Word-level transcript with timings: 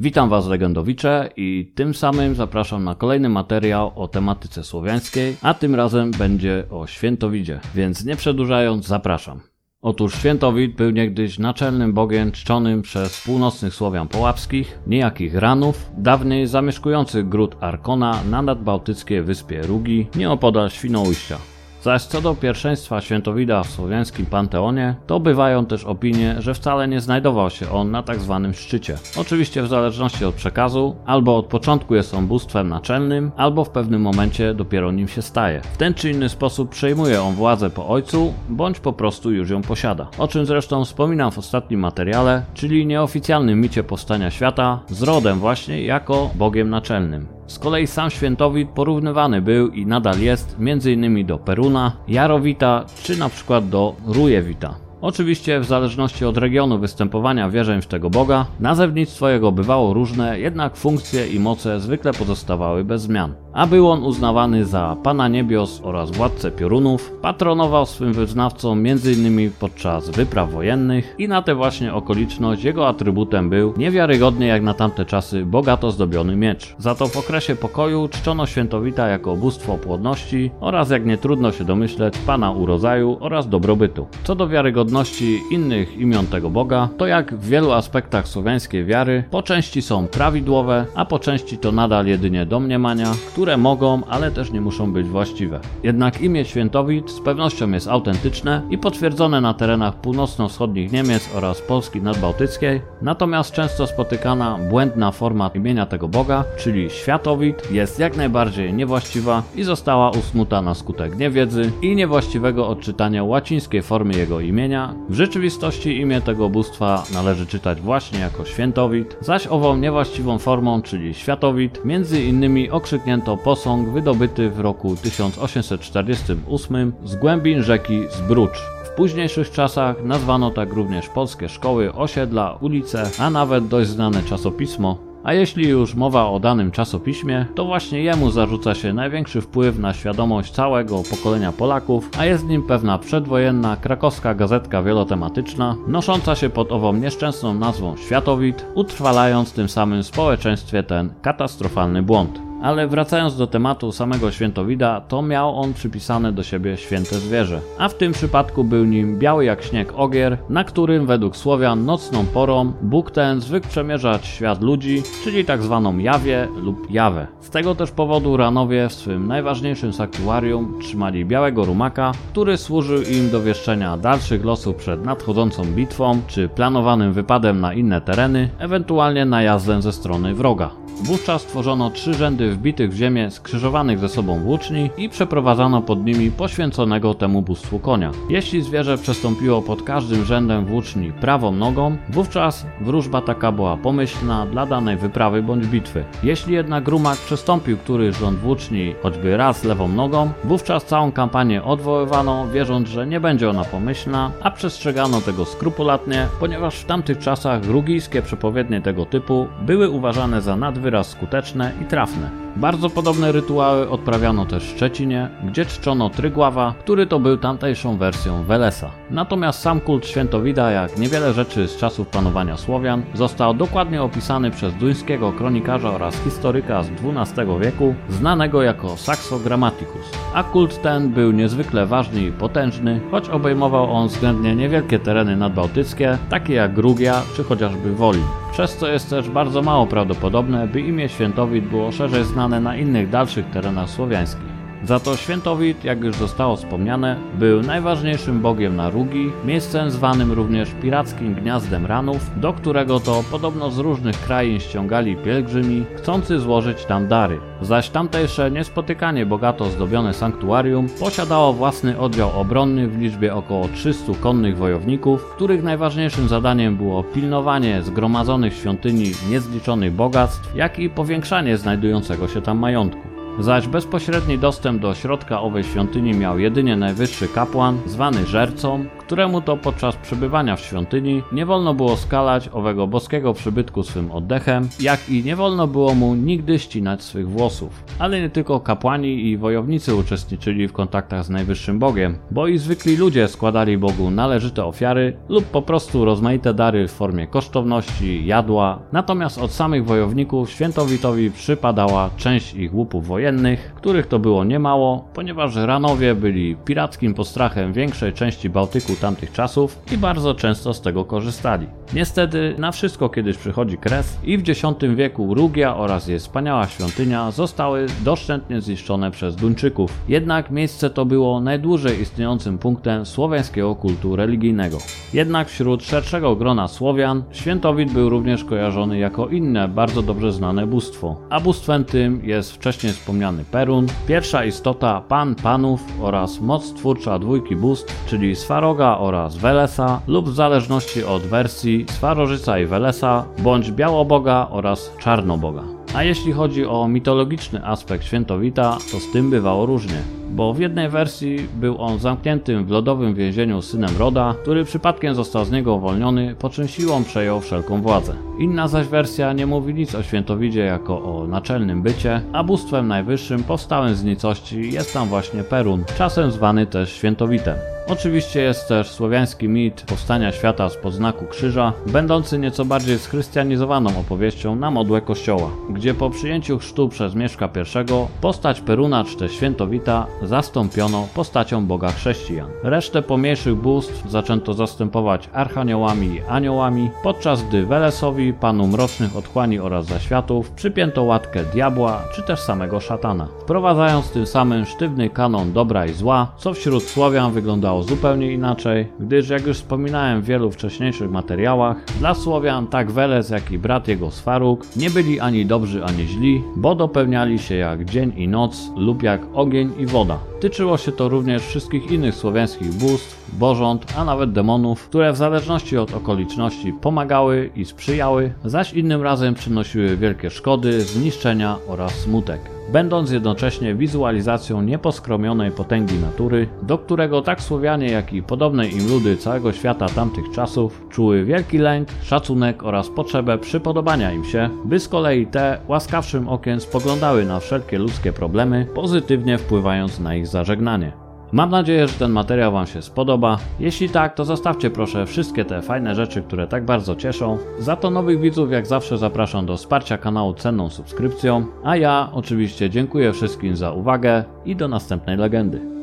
Witam 0.00 0.28
Was 0.28 0.46
legendowicze 0.46 1.30
i 1.36 1.72
tym 1.74 1.94
samym 1.94 2.34
zapraszam 2.34 2.84
na 2.84 2.94
kolejny 2.94 3.28
materiał 3.28 3.92
o 3.96 4.08
tematyce 4.08 4.64
słowiańskiej, 4.64 5.36
a 5.42 5.54
tym 5.54 5.74
razem 5.74 6.10
będzie 6.10 6.64
o 6.70 6.86
Świętowidzie, 6.86 7.60
więc 7.74 8.04
nie 8.04 8.16
przedłużając 8.16 8.86
zapraszam. 8.86 9.40
Otóż 9.82 10.14
Świętowid 10.14 10.76
był 10.76 10.90
niegdyś 10.90 11.38
naczelnym 11.38 11.92
bogiem 11.92 12.32
czczonym 12.32 12.82
przez 12.82 13.24
północnych 13.24 13.74
Słowian 13.74 14.08
połapskich, 14.08 14.78
niejakich 14.86 15.34
Ranów, 15.34 15.90
dawniej 15.96 16.46
zamieszkujących 16.46 17.28
gród 17.28 17.56
Arkona 17.60 18.22
na 18.30 18.42
nadbałtyckiej 18.42 19.22
wyspie 19.22 19.62
Rugi, 19.62 20.06
nieopodal 20.16 20.70
Świnoujścia. 20.70 21.57
Zaś 21.88 22.02
co 22.02 22.20
do 22.20 22.34
pierwszeństwa 22.34 23.00
Świętowida 23.00 23.62
w 23.62 23.70
słowiańskim 23.70 24.26
panteonie, 24.26 24.94
to 25.06 25.20
bywają 25.20 25.66
też 25.66 25.84
opinie, 25.84 26.36
że 26.38 26.54
wcale 26.54 26.88
nie 26.88 27.00
znajdował 27.00 27.50
się 27.50 27.70
on 27.70 27.90
na 27.90 28.02
tak 28.02 28.20
zwanym 28.20 28.54
szczycie. 28.54 28.96
Oczywiście 29.16 29.62
w 29.62 29.68
zależności 29.68 30.24
od 30.24 30.34
przekazu, 30.34 30.96
albo 31.06 31.36
od 31.36 31.46
początku 31.46 31.94
jest 31.94 32.14
on 32.14 32.26
bóstwem 32.26 32.68
naczelnym, 32.68 33.30
albo 33.36 33.64
w 33.64 33.70
pewnym 33.70 34.02
momencie 34.02 34.54
dopiero 34.54 34.92
nim 34.92 35.08
się 35.08 35.22
staje. 35.22 35.60
W 35.60 35.76
ten 35.76 35.94
czy 35.94 36.10
inny 36.10 36.28
sposób 36.28 36.70
przejmuje 36.70 37.22
on 37.22 37.34
władzę 37.34 37.70
po 37.70 37.88
ojcu, 37.88 38.34
bądź 38.48 38.80
po 38.80 38.92
prostu 38.92 39.32
już 39.32 39.50
ją 39.50 39.62
posiada. 39.62 40.08
O 40.18 40.28
czym 40.28 40.46
zresztą 40.46 40.84
wspominam 40.84 41.30
w 41.30 41.38
ostatnim 41.38 41.80
materiale, 41.80 42.42
czyli 42.54 42.86
nieoficjalnym 42.86 43.60
micie 43.60 43.84
powstania 43.84 44.30
świata 44.30 44.80
z 44.88 45.02
rodem 45.02 45.38
właśnie 45.38 45.82
jako 45.82 46.30
Bogiem 46.34 46.70
naczelnym. 46.70 47.37
Z 47.48 47.58
kolei 47.58 47.86
sam 47.86 48.10
Świętowit 48.10 48.68
porównywany 48.68 49.42
był 49.42 49.68
i 49.68 49.86
nadal 49.86 50.20
jest 50.20 50.56
m.in. 50.60 51.26
do 51.26 51.38
Peruna, 51.38 51.92
Jarowita 52.08 52.84
czy 53.02 53.16
na 53.18 53.28
przykład 53.28 53.68
do 53.68 53.96
Rujewita. 54.06 54.74
Oczywiście 55.00 55.60
w 55.60 55.64
zależności 55.64 56.24
od 56.24 56.38
regionu 56.38 56.78
występowania 56.78 57.50
wierzeń 57.50 57.82
w 57.82 57.86
tego 57.86 58.10
boga, 58.10 58.46
nazewnictwo 58.60 59.28
jego 59.28 59.52
bywało 59.52 59.94
różne, 59.94 60.40
jednak 60.40 60.76
funkcje 60.76 61.28
i 61.28 61.40
moce 61.40 61.80
zwykle 61.80 62.12
pozostawały 62.12 62.84
bez 62.84 63.02
zmian 63.02 63.34
a 63.52 63.66
był 63.66 63.90
on 63.90 64.04
uznawany 64.04 64.64
za 64.64 64.96
Pana 65.02 65.28
Niebios 65.28 65.80
oraz 65.84 66.10
władcę 66.10 66.50
piorunów, 66.50 67.12
patronował 67.22 67.86
swym 67.86 68.12
wyznawcom 68.12 68.86
m.in. 68.86 69.50
podczas 69.60 70.10
wypraw 70.10 70.52
wojennych 70.52 71.14
i 71.18 71.28
na 71.28 71.42
tę 71.42 71.54
właśnie 71.54 71.94
okoliczność 71.94 72.64
jego 72.64 72.88
atrybutem 72.88 73.50
był 73.50 73.74
niewiarygodnie 73.76 74.46
jak 74.46 74.62
na 74.62 74.74
tamte 74.74 75.04
czasy 75.04 75.44
bogato 75.44 75.90
zdobiony 75.90 76.36
miecz. 76.36 76.74
Za 76.78 76.94
to 76.94 77.08
w 77.08 77.16
okresie 77.16 77.56
pokoju 77.56 78.08
czczono 78.08 78.46
świętowita 78.46 79.08
jako 79.08 79.36
bóstwo 79.36 79.78
płodności 79.78 80.50
oraz 80.60 80.90
jak 80.90 81.06
nie 81.06 81.18
trudno 81.18 81.52
się 81.52 81.64
domyśleć 81.64 82.18
Pana 82.18 82.50
urodzaju 82.50 83.16
oraz 83.20 83.48
dobrobytu. 83.48 84.06
Co 84.24 84.34
do 84.34 84.48
wiarygodności 84.48 85.40
innych 85.50 85.96
imion 85.96 86.26
tego 86.26 86.50
boga, 86.50 86.88
to 86.98 87.06
jak 87.06 87.34
w 87.34 87.48
wielu 87.48 87.72
aspektach 87.72 88.28
słowiańskiej 88.28 88.84
wiary, 88.84 89.24
po 89.30 89.42
części 89.42 89.82
są 89.82 90.06
prawidłowe, 90.06 90.86
a 90.94 91.04
po 91.04 91.18
części 91.18 91.58
to 91.58 91.72
nadal 91.72 92.06
jedynie 92.06 92.46
domniemania, 92.46 93.12
które 93.32 93.47
które 93.48 93.56
mogą, 93.56 94.00
ale 94.08 94.30
też 94.30 94.52
nie 94.52 94.60
muszą 94.60 94.92
być 94.92 95.06
właściwe. 95.06 95.60
Jednak 95.82 96.20
imię 96.20 96.44
Świętowit 96.44 97.10
z 97.10 97.20
pewnością 97.20 97.70
jest 97.70 97.88
autentyczne 97.88 98.62
i 98.70 98.78
potwierdzone 98.78 99.40
na 99.40 99.54
terenach 99.54 99.94
północno-wschodnich 100.00 100.92
Niemiec 100.92 101.28
oraz 101.34 101.60
Polski 101.60 102.02
nadbałtyckiej, 102.02 102.80
natomiast 103.02 103.52
często 103.52 103.86
spotykana 103.86 104.58
błędna 104.70 105.12
forma 105.12 105.50
imienia 105.54 105.86
tego 105.86 106.08
boga, 106.08 106.44
czyli 106.58 106.90
Światowit, 106.90 107.70
jest 107.70 107.98
jak 107.98 108.16
najbardziej 108.16 108.74
niewłaściwa 108.74 109.42
i 109.56 109.62
została 109.62 110.10
usnuta 110.10 110.62
na 110.62 110.74
skutek 110.74 111.18
niewiedzy 111.18 111.72
i 111.82 111.94
niewłaściwego 111.94 112.68
odczytania 112.68 113.24
łacińskiej 113.24 113.82
formy 113.82 114.14
jego 114.14 114.40
imienia. 114.40 114.94
W 115.08 115.14
rzeczywistości 115.14 116.00
imię 116.00 116.20
tego 116.20 116.48
bóstwa 116.48 117.02
należy 117.14 117.46
czytać 117.46 117.80
właśnie 117.80 118.18
jako 118.18 118.44
Świętowit, 118.44 119.16
zaś 119.20 119.46
ową 119.46 119.76
niewłaściwą 119.76 120.38
formą, 120.38 120.82
czyli 120.82 121.14
Światowit, 121.14 121.84
między 121.84 122.22
innymi 122.22 122.70
okrzyknięto 122.70 123.27
posąg 123.36 123.88
wydobyty 123.88 124.50
w 124.50 124.60
roku 124.60 124.96
1848 124.96 126.92
z 127.04 127.16
głębin 127.16 127.62
rzeki 127.62 128.00
Zbrucz. 128.10 128.58
W 128.84 128.90
późniejszych 128.96 129.50
czasach 129.50 130.04
nazwano 130.04 130.50
tak 130.50 130.72
również 130.72 131.08
polskie 131.08 131.48
szkoły, 131.48 131.92
osiedla, 131.92 132.58
ulice, 132.60 133.10
a 133.18 133.30
nawet 133.30 133.68
dość 133.68 133.90
znane 133.90 134.22
czasopismo 134.22 135.08
a 135.24 135.32
jeśli 135.32 135.68
już 135.68 135.94
mowa 135.94 136.28
o 136.28 136.40
danym 136.40 136.70
czasopiśmie, 136.70 137.46
to 137.54 137.64
właśnie 137.64 138.02
jemu 138.02 138.30
zarzuca 138.30 138.74
się 138.74 138.92
największy 138.92 139.40
wpływ 139.40 139.78
na 139.78 139.94
świadomość 139.94 140.52
całego 140.52 141.02
pokolenia 141.10 141.52
Polaków, 141.52 142.10
a 142.18 142.24
jest 142.24 142.46
nim 142.46 142.62
pewna 142.62 142.98
przedwojenna 142.98 143.76
krakowska 143.76 144.34
gazetka 144.34 144.82
wielotematyczna, 144.82 145.76
nosząca 145.86 146.34
się 146.34 146.50
pod 146.50 146.72
ową 146.72 146.92
nieszczęsną 146.92 147.54
nazwą 147.54 147.96
Światowit, 147.96 148.64
utrwalając 148.74 149.52
tym 149.52 149.68
samym 149.68 150.02
społeczeństwie 150.02 150.82
ten 150.82 151.10
katastrofalny 151.22 152.02
błąd. 152.02 152.47
Ale 152.62 152.88
wracając 152.88 153.36
do 153.36 153.46
tematu 153.46 153.92
samego 153.92 154.30
świętowida, 154.30 155.00
to 155.00 155.22
miał 155.22 155.60
on 155.60 155.74
przypisane 155.74 156.32
do 156.32 156.42
siebie 156.42 156.76
święte 156.76 157.14
zwierzę. 157.14 157.60
A 157.78 157.88
w 157.88 157.94
tym 157.94 158.12
przypadku 158.12 158.64
był 158.64 158.84
nim 158.84 159.18
biały 159.18 159.44
jak 159.44 159.62
śnieg 159.62 159.92
ogier, 159.96 160.38
na 160.48 160.64
którym 160.64 161.06
według 161.06 161.36
Słowian 161.36 161.84
nocną 161.84 162.26
porą 162.26 162.72
Bóg 162.82 163.10
ten 163.10 163.40
zwykł 163.40 163.68
przemierzać 163.68 164.26
świat 164.26 164.62
ludzi, 164.62 165.02
czyli 165.24 165.44
tak 165.44 165.62
zwaną 165.62 165.98
jawie 165.98 166.48
lub 166.62 166.90
jawę. 166.90 167.26
Z 167.40 167.50
tego 167.50 167.74
też 167.74 167.90
powodu 167.90 168.36
Ranowie 168.36 168.88
w 168.88 168.92
swym 168.92 169.26
najważniejszym 169.26 169.92
sanktuarium 169.92 170.78
trzymali 170.80 171.24
białego 171.24 171.64
rumaka, 171.64 172.12
który 172.32 172.56
służył 172.56 173.02
im 173.02 173.30
do 173.30 173.42
wieszczenia 173.42 173.96
dalszych 173.96 174.44
losów 174.44 174.76
przed 174.76 175.04
nadchodzącą 175.04 175.64
bitwą 175.64 176.20
czy 176.26 176.48
planowanym 176.48 177.12
wypadem 177.12 177.60
na 177.60 177.74
inne 177.74 178.00
tereny, 178.00 178.48
ewentualnie 178.58 179.24
najazdem 179.24 179.82
ze 179.82 179.92
strony 179.92 180.34
wroga. 180.34 180.87
Wówczas 181.02 181.44
tworzono 181.44 181.90
trzy 181.90 182.14
rzędy 182.14 182.50
wbitych 182.50 182.90
w 182.92 182.94
ziemię 182.94 183.30
skrzyżowanych 183.30 183.98
ze 183.98 184.08
sobą 184.08 184.38
włóczni 184.38 184.90
i 184.96 185.08
przeprowadzano 185.08 185.82
pod 185.82 186.04
nimi 186.04 186.30
poświęconego 186.30 187.14
temu 187.14 187.42
bóstwu 187.42 187.78
konia. 187.78 188.10
Jeśli 188.30 188.62
zwierzę 188.62 188.98
przestąpiło 188.98 189.62
pod 189.62 189.82
każdym 189.82 190.24
rzędem 190.24 190.64
włóczni 190.64 191.12
prawą 191.12 191.52
nogą, 191.52 191.96
wówczas 192.08 192.66
wróżba 192.80 193.20
taka 193.20 193.52
była 193.52 193.76
pomyślna 193.76 194.46
dla 194.46 194.66
danej 194.66 194.96
wyprawy 194.96 195.42
bądź 195.42 195.66
bitwy. 195.66 196.04
Jeśli 196.22 196.54
jednak 196.54 196.88
rumak 196.88 197.16
przestąpił 197.18 197.76
któryś 197.76 198.16
rząd 198.16 198.38
włóczni 198.38 198.94
choćby 199.02 199.36
raz 199.36 199.64
lewą 199.64 199.88
nogą, 199.88 200.30
wówczas 200.44 200.84
całą 200.84 201.12
kampanię 201.12 201.64
odwoływano, 201.64 202.48
wierząc, 202.48 202.88
że 202.88 203.06
nie 203.06 203.20
będzie 203.20 203.50
ona 203.50 203.64
pomyślna, 203.64 204.30
a 204.42 204.50
przestrzegano 204.50 205.20
tego 205.20 205.44
skrupulatnie, 205.44 206.26
ponieważ 206.40 206.78
w 206.78 206.84
tamtych 206.84 207.18
czasach 207.18 207.64
rugijskie 207.66 208.22
przepowiednie 208.22 208.80
tego 208.80 209.06
typu 209.06 209.46
były 209.62 209.90
uważane 209.90 210.42
za 210.42 210.56
nadwyższone 210.56 210.87
wyraz 210.88 211.10
skuteczne 211.10 211.72
i 211.82 211.84
trafne. 211.84 212.47
Bardzo 212.56 212.90
podobne 212.90 213.32
rytuały 213.32 213.90
odprawiano 213.90 214.46
też 214.46 214.64
w 214.64 214.76
Szczecinie, 214.76 215.28
gdzie 215.44 215.66
czczono 215.66 216.10
Trygława, 216.10 216.74
który 216.80 217.06
to 217.06 217.20
był 217.20 217.36
tamtejszą 217.36 217.96
wersją 217.96 218.44
Welesa. 218.44 218.90
Natomiast 219.10 219.60
sam 219.60 219.80
kult 219.80 220.06
Świętowida, 220.06 220.70
jak 220.70 220.98
niewiele 220.98 221.32
rzeczy 221.32 221.68
z 221.68 221.76
czasów 221.76 222.08
panowania 222.08 222.56
Słowian, 222.56 223.02
został 223.14 223.54
dokładnie 223.54 224.02
opisany 224.02 224.50
przez 224.50 224.74
duńskiego 224.74 225.32
kronikarza 225.32 225.90
oraz 225.90 226.16
historyka 226.24 226.82
z 226.82 226.90
XII 226.90 227.46
wieku, 227.60 227.94
znanego 228.08 228.62
jako 228.62 228.96
Saxo 228.96 229.38
Grammaticus. 229.38 230.12
A 230.34 230.42
kult 230.42 230.82
ten 230.82 231.08
był 231.08 231.32
niezwykle 231.32 231.86
ważny 231.86 232.22
i 232.22 232.32
potężny, 232.32 233.00
choć 233.10 233.28
obejmował 233.28 233.92
on 233.92 234.08
względnie 234.08 234.56
niewielkie 234.56 234.98
tereny 234.98 235.36
nadbałtyckie, 235.36 236.18
takie 236.30 236.54
jak 236.54 236.74
Grugia 236.74 237.22
czy 237.36 237.44
chociażby 237.44 237.94
Wolin 237.94 238.24
przez 238.58 238.76
co 238.76 238.88
jest 238.88 239.10
też 239.10 239.30
bardzo 239.30 239.62
mało 239.62 239.86
prawdopodobne, 239.86 240.68
by 240.68 240.80
imię 240.80 241.08
Świętowit 241.08 241.64
było 241.64 241.92
szerzej 241.92 242.24
znane 242.24 242.37
na 242.60 242.76
innych 242.76 243.10
dalszych 243.10 243.50
terenach 243.50 243.90
słowiańskich. 243.90 244.57
Za 244.84 245.00
to 245.00 245.16
Świętowit, 245.16 245.84
jak 245.84 246.04
już 246.04 246.16
zostało 246.16 246.56
wspomniane, 246.56 247.16
był 247.38 247.62
najważniejszym 247.62 248.40
bogiem 248.40 248.76
na 248.76 248.90
Rugi, 248.90 249.32
miejscem 249.44 249.90
zwanym 249.90 250.32
również 250.32 250.70
pirackim 250.82 251.34
gniazdem 251.34 251.86
ranów, 251.86 252.30
do 252.40 252.52
którego 252.52 253.00
to 253.00 253.24
podobno 253.30 253.70
z 253.70 253.78
różnych 253.78 254.20
krain 254.20 254.60
ściągali 254.60 255.16
pielgrzymi, 255.16 255.84
chcący 255.96 256.38
złożyć 256.40 256.84
tam 256.84 257.08
dary. 257.08 257.40
Zaś 257.62 257.90
tamtejsze 257.90 258.50
niespotykanie 258.50 259.26
bogato 259.26 259.64
zdobione 259.64 260.14
sanktuarium 260.14 260.88
posiadało 261.00 261.52
własny 261.52 261.98
oddział 261.98 262.40
obronny 262.40 262.88
w 262.88 262.98
liczbie 262.98 263.34
około 263.34 263.68
300 263.68 264.12
konnych 264.20 264.56
wojowników, 264.56 265.24
których 265.24 265.62
najważniejszym 265.62 266.28
zadaniem 266.28 266.76
było 266.76 267.04
pilnowanie 267.04 267.82
zgromadzonych 267.82 268.52
w 268.52 268.56
świątyni 268.56 269.12
niezliczonych 269.30 269.92
bogactw, 269.92 270.56
jak 270.56 270.78
i 270.78 270.90
powiększanie 270.90 271.56
znajdującego 271.56 272.28
się 272.28 272.42
tam 272.42 272.58
majątku 272.58 273.07
zaś 273.40 273.68
bezpośredni 273.68 274.38
dostęp 274.38 274.82
do 274.82 274.94
środka 274.94 275.40
owej 275.40 275.64
świątyni 275.64 276.14
miał 276.14 276.38
jedynie 276.38 276.76
najwyższy 276.76 277.28
kapłan, 277.28 277.78
zwany 277.86 278.26
żercą, 278.26 278.84
któremu 279.08 279.40
to 279.40 279.56
podczas 279.56 279.96
przebywania 279.96 280.56
w 280.56 280.60
świątyni 280.60 281.22
nie 281.32 281.46
wolno 281.46 281.74
było 281.74 281.96
skalać 281.96 282.48
owego 282.52 282.86
boskiego 282.86 283.34
przybytku 283.34 283.82
swym 283.82 284.12
oddechem, 284.12 284.68
jak 284.80 285.08
i 285.08 285.24
nie 285.24 285.36
wolno 285.36 285.66
było 285.66 285.94
mu 285.94 286.14
nigdy 286.14 286.58
ścinać 286.58 287.02
swych 287.02 287.28
włosów. 287.28 287.84
Ale 287.98 288.20
nie 288.20 288.30
tylko 288.30 288.60
kapłani 288.60 289.28
i 289.28 289.36
wojownicy 289.36 289.94
uczestniczyli 289.94 290.68
w 290.68 290.72
kontaktach 290.72 291.24
z 291.24 291.30
najwyższym 291.30 291.78
Bogiem, 291.78 292.18
bo 292.30 292.46
i 292.46 292.58
zwykli 292.58 292.96
ludzie 292.96 293.28
składali 293.28 293.78
Bogu 293.78 294.10
należyte 294.10 294.64
ofiary 294.64 295.16
lub 295.28 295.44
po 295.44 295.62
prostu 295.62 296.04
rozmaite 296.04 296.54
dary 296.54 296.88
w 296.88 296.92
formie 296.92 297.26
kosztowności, 297.26 298.26
jadła. 298.26 298.78
Natomiast 298.92 299.38
od 299.38 299.52
samych 299.52 299.84
wojowników 299.84 300.50
świętowitowi 300.50 301.30
przypadała 301.30 302.10
część 302.16 302.54
ich 302.54 302.74
łupów 302.74 303.06
wojennych, 303.06 303.74
których 303.74 304.06
to 304.06 304.18
było 304.18 304.44
niemało, 304.44 305.08
ponieważ 305.14 305.56
Ranowie 305.56 306.14
byli 306.14 306.56
pirackim 306.56 307.14
postrachem 307.14 307.72
większej 307.72 308.12
części 308.12 308.50
Bałtyku 308.50 308.97
tamtych 308.98 309.32
czasów 309.32 309.78
i 309.92 309.98
bardzo 309.98 310.34
często 310.34 310.74
z 310.74 310.80
tego 310.80 311.04
korzystali. 311.04 311.66
Niestety 311.94 312.54
na 312.58 312.72
wszystko 312.72 313.08
kiedyś 313.08 313.36
przychodzi 313.36 313.78
kres 313.78 314.18
i 314.24 314.38
w 314.38 314.48
X 314.48 314.62
wieku 314.94 315.34
Rugia 315.34 315.76
oraz 315.76 316.08
jej 316.08 316.18
wspaniała 316.18 316.66
świątynia 316.66 317.30
zostały 317.30 317.86
doszczętnie 318.04 318.60
zniszczone 318.60 319.10
przez 319.10 319.36
Duńczyków. 319.36 319.90
Jednak 320.08 320.50
miejsce 320.50 320.90
to 320.90 321.04
było 321.04 321.40
najdłużej 321.40 322.00
istniejącym 322.00 322.58
punktem 322.58 323.06
słowiańskiego 323.06 323.74
kultu 323.74 324.16
religijnego. 324.16 324.78
Jednak 325.14 325.48
wśród 325.48 325.84
szerszego 325.84 326.36
grona 326.36 326.68
Słowian 326.68 327.22
Świętowit 327.32 327.92
był 327.92 328.08
również 328.08 328.44
kojarzony 328.44 328.98
jako 328.98 329.28
inne 329.28 329.68
bardzo 329.68 330.02
dobrze 330.02 330.32
znane 330.32 330.66
bóstwo. 330.66 331.16
A 331.30 331.40
bóstwem 331.40 331.84
tym 331.84 332.20
jest 332.24 332.52
wcześniej 332.52 332.92
wspomniany 332.92 333.44
Perun, 333.44 333.86
pierwsza 334.08 334.44
istota 334.44 335.00
Pan 335.00 335.34
Panów 335.34 335.84
oraz 336.00 336.40
moc 336.40 336.74
twórcza 336.74 337.18
dwójki 337.18 337.56
bóstw, 337.56 338.06
czyli 338.06 338.36
Swaroga 338.36 338.87
oraz 338.96 339.36
Welesa 339.36 340.00
lub 340.06 340.28
w 340.28 340.34
zależności 340.34 341.04
od 341.04 341.22
wersji 341.22 341.86
Swarożyca 341.90 342.58
i 342.58 342.66
Welesa, 342.66 343.24
bądź 343.38 343.72
Białoboga 343.72 344.46
oraz 344.50 344.92
Czarnoboga. 344.98 345.62
A 345.94 346.02
jeśli 346.02 346.32
chodzi 346.32 346.66
o 346.66 346.88
mitologiczny 346.88 347.66
aspekt 347.66 348.04
świętowita, 348.04 348.78
to 348.92 349.00
z 349.00 349.12
tym 349.12 349.30
bywało 349.30 349.66
różnie. 349.66 350.17
Bo 350.30 350.54
w 350.54 350.58
jednej 350.58 350.88
wersji 350.88 351.48
był 351.54 351.82
on 351.82 351.98
zamkniętym 351.98 352.64
w 352.64 352.70
lodowym 352.70 353.14
więzieniu 353.14 353.62
synem 353.62 353.90
Roda, 353.98 354.34
który 354.42 354.64
przypadkiem 354.64 355.14
został 355.14 355.44
z 355.44 355.50
niego 355.50 355.74
uwolniony, 355.74 356.34
po 356.38 356.50
czym 356.50 356.68
siłą 356.68 357.04
przejął 357.04 357.40
wszelką 357.40 357.82
władzę. 357.82 358.14
Inna 358.38 358.68
zaś 358.68 358.86
wersja 358.86 359.32
nie 359.32 359.46
mówi 359.46 359.74
nic 359.74 359.94
o 359.94 360.02
świętowidzie 360.02 360.60
jako 360.60 361.02
o 361.02 361.26
naczelnym 361.26 361.82
bycie, 361.82 362.20
a 362.32 362.44
bóstwem 362.44 362.88
najwyższym 362.88 363.44
powstałym 363.44 363.94
z 363.94 364.04
nicości 364.04 364.72
jest 364.72 364.94
tam 364.94 365.08
właśnie 365.08 365.44
Perun, 365.44 365.84
czasem 365.98 366.30
zwany 366.30 366.66
też 366.66 366.92
świętowitem. 366.92 367.54
Oczywiście 367.88 368.40
jest 368.40 368.68
też 368.68 368.90
słowiański 368.90 369.48
mit 369.48 369.82
powstania 369.82 370.32
świata 370.32 370.68
spod 370.68 370.94
znaku 370.94 371.24
krzyża, 371.24 371.72
będący 371.86 372.38
nieco 372.38 372.64
bardziej 372.64 372.98
schrystianizowaną 372.98 374.00
opowieścią 374.00 374.56
na 374.56 374.70
modłę 374.70 375.00
kościoła, 375.00 375.50
gdzie 375.70 375.94
po 375.94 376.10
przyjęciu 376.10 376.58
chrztu 376.58 376.88
przez 376.88 377.14
Mieszka 377.14 377.46
I 377.46 378.20
postać 378.20 378.60
Peruna 378.60 379.04
czy 379.04 379.16
też 379.16 379.32
świętowita 379.32 380.06
zastąpiono 380.22 381.08
postacią 381.14 381.66
Boga 381.66 381.88
chrześcijan. 381.88 382.50
Resztę 382.62 383.02
pomniejszych 383.02 383.54
bóstw 383.54 384.10
zaczęto 384.10 384.54
zastępować 384.54 385.30
archaniołami 385.32 386.06
i 386.06 386.20
aniołami, 386.28 386.90
podczas 387.02 387.42
gdy 387.42 387.66
Welesowi, 387.66 388.32
panu 388.32 388.66
mrocznych 388.66 389.16
otchłani 389.16 389.58
oraz 389.58 389.86
zaświatów, 389.86 390.50
przypięto 390.50 391.02
łatkę 391.02 391.44
diabła 391.44 392.02
czy 392.14 392.22
też 392.22 392.40
samego 392.40 392.80
szatana, 392.80 393.28
wprowadzając 393.40 394.10
tym 394.10 394.26
samym 394.26 394.64
sztywny 394.66 395.10
kanon 395.10 395.52
dobra 395.52 395.86
i 395.86 395.92
zła, 395.92 396.32
co 396.36 396.54
wśród 396.54 396.82
Słowian 396.82 397.32
wyglądało 397.32 397.82
zupełnie 397.82 398.32
inaczej, 398.32 398.88
gdyż 399.00 399.28
jak 399.28 399.46
już 399.46 399.56
wspominałem 399.56 400.22
w 400.22 400.24
wielu 400.24 400.50
wcześniejszych 400.50 401.10
materiałach, 401.10 401.76
dla 401.98 402.14
Słowian 402.14 402.66
tak 402.66 402.90
Weles 402.90 403.30
jak 403.30 403.50
i 403.50 403.58
brat 403.58 403.88
jego 403.88 404.10
Sfaruk 404.10 404.76
nie 404.76 404.90
byli 404.90 405.20
ani 405.20 405.46
dobrzy 405.46 405.84
ani 405.84 406.06
źli, 406.06 406.42
bo 406.56 406.74
dopełniali 406.74 407.38
się 407.38 407.54
jak 407.54 407.84
dzień 407.84 408.12
i 408.16 408.28
noc 408.28 408.70
lub 408.76 409.02
jak 409.02 409.20
ogień 409.34 409.72
i 409.78 409.86
woda. 409.86 410.07
了 410.08 410.20
Tyczyło 410.40 410.76
się 410.76 410.92
to 410.92 411.08
również 411.08 411.42
wszystkich 411.42 411.90
innych 411.90 412.14
słowiańskich 412.14 412.72
bóstw, 412.74 413.30
bożąt, 413.32 413.94
a 413.96 414.04
nawet 414.04 414.32
demonów, 414.32 414.88
które 414.88 415.12
w 415.12 415.16
zależności 415.16 415.76
od 415.76 415.94
okoliczności 415.94 416.72
pomagały 416.72 417.50
i 417.56 417.64
sprzyjały, 417.64 418.32
zaś 418.44 418.72
innym 418.72 419.02
razem 419.02 419.34
przynosiły 419.34 419.96
wielkie 419.96 420.30
szkody, 420.30 420.80
zniszczenia 420.80 421.56
oraz 421.68 421.92
smutek 421.92 422.58
będąc 422.72 423.10
jednocześnie 423.10 423.74
wizualizacją 423.74 424.62
nieposkromionej 424.62 425.50
potęgi 425.50 425.94
natury, 425.98 426.48
do 426.62 426.78
którego 426.78 427.22
tak 427.22 427.42
Słowianie, 427.42 427.90
jak 427.90 428.12
i 428.12 428.22
podobne 428.22 428.68
im 428.68 428.88
ludy 428.88 429.16
całego 429.16 429.52
świata 429.52 429.86
tamtych 429.86 430.24
czasów 430.34 430.82
czuły 430.90 431.24
wielki 431.24 431.58
lęk, 431.58 431.88
szacunek 432.02 432.62
oraz 432.64 432.88
potrzebę 432.88 433.38
przypodobania 433.38 434.12
im 434.12 434.24
się, 434.24 434.50
by 434.64 434.80
z 434.80 434.88
kolei 434.88 435.26
te 435.26 435.58
łaskawszym 435.68 436.28
okiem 436.28 436.60
spoglądały 436.60 437.24
na 437.24 437.40
wszelkie 437.40 437.78
ludzkie 437.78 438.12
problemy, 438.12 438.66
pozytywnie 438.74 439.38
wpływając 439.38 440.00
na 440.00 440.14
ich 440.14 440.26
zażegnanie. 440.28 440.92
Mam 441.32 441.50
nadzieję, 441.50 441.88
że 441.88 441.94
ten 441.94 442.10
materiał 442.10 442.52
Wam 442.52 442.66
się 442.66 442.82
spodoba. 442.82 443.38
Jeśli 443.60 443.88
tak, 443.88 444.14
to 444.14 444.24
zostawcie 444.24 444.70
proszę 444.70 445.06
wszystkie 445.06 445.44
te 445.44 445.62
fajne 445.62 445.94
rzeczy, 445.94 446.22
które 446.22 446.46
tak 446.46 446.64
bardzo 446.64 446.96
cieszą. 446.96 447.38
Za 447.58 447.76
to 447.76 447.90
nowych 447.90 448.20
widzów 448.20 448.52
jak 448.52 448.66
zawsze 448.66 448.98
zapraszam 448.98 449.46
do 449.46 449.56
wsparcia 449.56 449.98
kanału 449.98 450.34
cenną 450.34 450.70
subskrypcją, 450.70 451.46
a 451.64 451.76
ja 451.76 452.08
oczywiście 452.12 452.70
dziękuję 452.70 453.12
wszystkim 453.12 453.56
za 453.56 453.72
uwagę 453.72 454.24
i 454.44 454.56
do 454.56 454.68
następnej 454.68 455.16
legendy. 455.16 455.77